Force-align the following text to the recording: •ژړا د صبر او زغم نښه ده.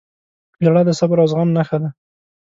•ژړا 0.63 0.81
د 0.85 0.89
صبر 0.99 1.17
او 1.21 1.27
زغم 1.31 1.49
نښه 1.57 1.77
ده. 1.81 1.89